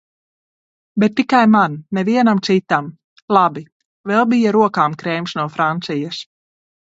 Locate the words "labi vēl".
3.37-4.27